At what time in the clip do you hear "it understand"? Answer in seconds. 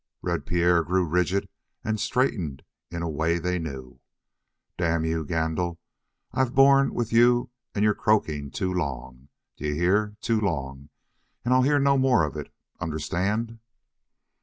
12.35-13.59